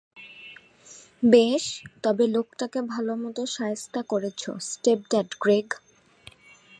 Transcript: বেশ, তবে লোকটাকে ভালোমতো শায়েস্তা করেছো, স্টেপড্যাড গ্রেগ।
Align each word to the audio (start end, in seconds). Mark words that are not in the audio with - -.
বেশ, 1.23 1.63
তবে 2.03 2.25
লোকটাকে 2.27 2.79
ভালোমতো 2.93 3.41
শায়েস্তা 3.45 4.01
করেছো, 4.03 4.51
স্টেপড্যাড 4.69 5.29
গ্রেগ। 5.39 5.67